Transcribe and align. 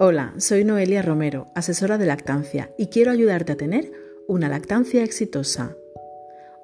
Hola, 0.00 0.34
soy 0.38 0.64
Noelia 0.64 1.02
Romero, 1.02 1.52
asesora 1.54 1.98
de 1.98 2.06
lactancia, 2.06 2.72
y 2.76 2.88
quiero 2.88 3.12
ayudarte 3.12 3.52
a 3.52 3.56
tener 3.56 3.92
una 4.26 4.48
lactancia 4.48 5.04
exitosa. 5.04 5.76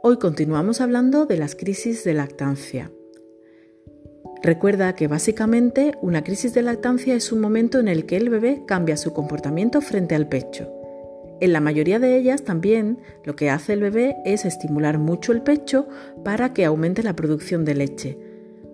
Hoy 0.03 0.19
continuamos 0.19 0.81
hablando 0.81 1.27
de 1.27 1.37
las 1.37 1.55
crisis 1.55 2.03
de 2.03 2.13
lactancia. 2.13 2.91
Recuerda 4.43 4.97
que 4.97 5.07
básicamente 5.07 5.93
una 6.03 6.25
crisis 6.25 6.55
de 6.55 6.63
lactancia 6.63 7.15
es 7.15 7.31
un 7.31 7.41
momento 7.41 7.79
en 7.79 7.87
el 7.87 8.05
que 8.05 8.17
el 8.17 8.31
bebé 8.31 8.65
cambia 8.67 8.97
su 8.97 9.13
comportamiento 9.13 9.81
frente 9.81 10.17
al 10.17 10.29
pecho. 10.29 10.69
En 11.41 11.53
la 11.53 11.61
mayoría 11.61 12.01
de 12.01 12.17
ellas 12.17 12.43
también 12.43 12.99
lo 13.25 13.37
que 13.37 13.49
hace 13.49 13.75
el 13.75 13.81
bebé 13.81 14.17
es 14.25 14.45
estimular 14.45 14.99
mucho 14.99 15.31
el 15.31 15.43
pecho 15.43 15.87
para 16.25 16.53
que 16.53 16.65
aumente 16.65 17.05
la 17.05 17.15
producción 17.15 17.65
de 17.65 17.77
leche, 17.77 18.19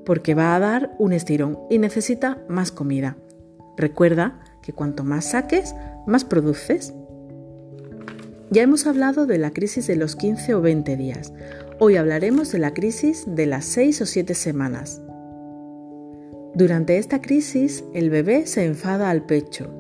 porque 0.06 0.34
va 0.34 0.56
a 0.56 0.60
dar 0.60 0.96
un 0.98 1.12
estirón 1.12 1.58
y 1.68 1.76
necesita 1.76 2.42
más 2.48 2.72
comida. 2.72 3.18
Recuerda 3.76 4.40
que 4.66 4.72
cuanto 4.72 5.04
más 5.04 5.26
saques, 5.26 5.76
más 6.08 6.24
produces. 6.24 6.92
Ya 8.50 8.62
hemos 8.62 8.88
hablado 8.88 9.24
de 9.24 9.38
la 9.38 9.52
crisis 9.52 9.86
de 9.86 9.94
los 9.94 10.16
15 10.16 10.54
o 10.54 10.60
20 10.60 10.96
días. 10.96 11.32
Hoy 11.78 11.94
hablaremos 11.94 12.50
de 12.50 12.58
la 12.58 12.74
crisis 12.74 13.24
de 13.28 13.46
las 13.46 13.64
6 13.66 14.02
o 14.02 14.06
7 14.06 14.34
semanas. 14.34 15.00
Durante 16.56 16.98
esta 16.98 17.22
crisis, 17.22 17.84
el 17.94 18.10
bebé 18.10 18.44
se 18.46 18.64
enfada 18.64 19.10
al 19.10 19.24
pecho, 19.24 19.72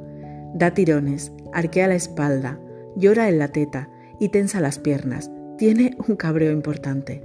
da 0.54 0.72
tirones, 0.72 1.32
arquea 1.52 1.88
la 1.88 1.96
espalda, 1.96 2.60
llora 2.94 3.28
en 3.28 3.40
la 3.40 3.48
teta 3.48 3.90
y 4.20 4.28
tensa 4.28 4.60
las 4.60 4.78
piernas. 4.78 5.32
Tiene 5.58 5.96
un 6.06 6.14
cabreo 6.14 6.52
importante. 6.52 7.24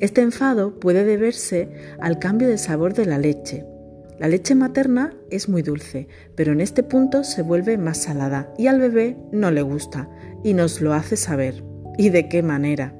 Este 0.00 0.20
enfado 0.20 0.78
puede 0.78 1.04
deberse 1.04 1.70
al 2.00 2.18
cambio 2.18 2.48
de 2.48 2.58
sabor 2.58 2.92
de 2.92 3.06
la 3.06 3.16
leche, 3.16 3.64
la 4.18 4.28
leche 4.28 4.54
materna 4.54 5.12
es 5.30 5.48
muy 5.48 5.62
dulce, 5.62 6.08
pero 6.34 6.52
en 6.52 6.60
este 6.60 6.82
punto 6.82 7.22
se 7.22 7.42
vuelve 7.42 7.76
más 7.76 7.98
salada 7.98 8.52
y 8.56 8.66
al 8.66 8.80
bebé 8.80 9.16
no 9.30 9.50
le 9.50 9.60
gusta 9.60 10.08
y 10.42 10.54
nos 10.54 10.80
lo 10.80 10.94
hace 10.94 11.16
saber. 11.16 11.62
¿Y 11.98 12.08
de 12.08 12.28
qué 12.28 12.42
manera? 12.42 12.94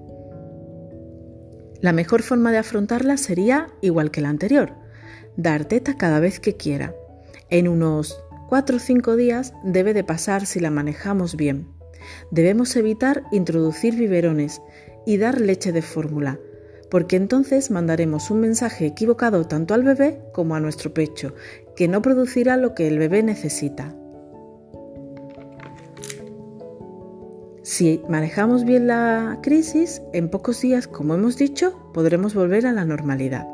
La 1.80 1.92
mejor 1.92 2.22
forma 2.22 2.52
de 2.52 2.58
afrontarla 2.58 3.16
sería 3.16 3.68
igual 3.80 4.10
que 4.10 4.20
la 4.20 4.28
anterior, 4.28 4.74
dar 5.36 5.64
teta 5.64 5.96
cada 5.96 6.20
vez 6.20 6.38
que 6.38 6.56
quiera. 6.56 6.94
En 7.48 7.68
unos 7.68 8.18
4 8.48 8.76
o 8.76 8.80
5 8.80 9.16
días 9.16 9.54
debe 9.64 9.94
de 9.94 10.04
pasar 10.04 10.46
si 10.46 10.60
la 10.60 10.70
manejamos 10.70 11.36
bien. 11.36 11.68
Debemos 12.30 12.76
evitar 12.76 13.24
introducir 13.32 13.96
biberones 13.96 14.60
y 15.06 15.16
dar 15.16 15.40
leche 15.40 15.72
de 15.72 15.82
fórmula, 15.82 16.38
porque 16.90 17.16
entonces 17.16 17.70
mandaremos 17.70 18.30
un 18.30 18.40
mensaje 18.40 18.86
equivocado 18.86 19.46
tanto 19.46 19.74
al 19.74 19.82
bebé 19.82 20.20
como 20.32 20.54
a 20.54 20.60
nuestro 20.60 20.92
pecho, 20.94 21.34
que 21.74 21.88
no 21.88 22.02
producirá 22.02 22.56
lo 22.56 22.74
que 22.74 22.88
el 22.88 22.98
bebé 22.98 23.22
necesita. 23.22 23.94
Si 27.62 28.00
manejamos 28.08 28.64
bien 28.64 28.86
la 28.86 29.40
crisis, 29.42 30.00
en 30.12 30.30
pocos 30.30 30.60
días, 30.60 30.86
como 30.86 31.14
hemos 31.14 31.36
dicho, 31.36 31.90
podremos 31.92 32.32
volver 32.32 32.64
a 32.64 32.72
la 32.72 32.84
normalidad. 32.84 33.48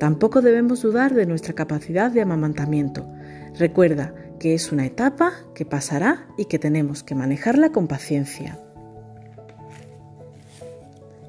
Tampoco 0.00 0.42
debemos 0.42 0.82
dudar 0.82 1.14
de 1.14 1.24
nuestra 1.24 1.54
capacidad 1.54 2.10
de 2.10 2.20
amamantamiento. 2.20 3.06
Recuerda 3.56 4.12
que 4.40 4.54
es 4.54 4.72
una 4.72 4.86
etapa 4.86 5.32
que 5.54 5.64
pasará 5.64 6.26
y 6.36 6.46
que 6.46 6.58
tenemos 6.58 7.04
que 7.04 7.14
manejarla 7.14 7.70
con 7.70 7.86
paciencia. 7.86 8.58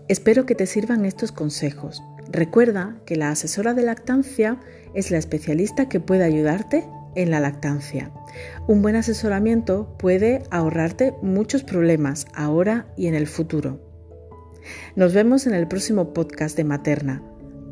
Espero 0.08 0.46
que 0.46 0.56
te 0.56 0.68
sirvan 0.68 1.06
estos 1.06 1.32
consejos. 1.32 2.04
Recuerda 2.32 2.98
que 3.06 3.16
la 3.16 3.30
asesora 3.30 3.74
de 3.74 3.84
lactancia 3.84 4.60
es 4.94 5.10
la 5.10 5.18
especialista 5.18 5.90
que 5.90 6.00
puede 6.00 6.24
ayudarte 6.24 6.88
en 7.16 7.32
la 7.32 7.40
lactancia. 7.40 8.12
Un 8.68 8.82
buen 8.82 8.96
asesoramiento 8.96 9.96
puede 9.98 10.44
ahorrarte 10.52 11.14
muchos 11.22 11.64
problemas 11.64 12.28
ahora 12.36 12.88
y 12.96 13.08
en 13.08 13.16
el 13.16 13.26
futuro. 13.26 13.80
Nos 14.96 15.14
vemos 15.14 15.48
en 15.48 15.54
el 15.54 15.68
próximo 15.68 16.14
podcast 16.14 16.56
de 16.58 16.66
Materna. 16.66 17.24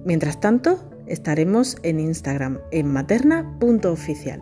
Mientras 0.06 0.40
tanto, 0.40 0.90
estaremos 1.08 1.78
en 1.84 2.00
Instagram 2.00 2.60
en 2.72 2.88
materna.oficial. 2.88 4.42